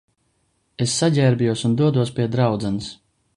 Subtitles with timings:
[0.85, 2.89] Es saģērbjos un dodos pie draudzenes.